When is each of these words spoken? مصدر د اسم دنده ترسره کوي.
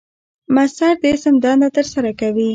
مصدر 0.55 0.93
د 1.01 1.05
اسم 1.15 1.35
دنده 1.43 1.69
ترسره 1.77 2.11
کوي. 2.19 2.49